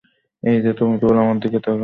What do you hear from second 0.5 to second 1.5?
এই যে, তুমি কেবল আমার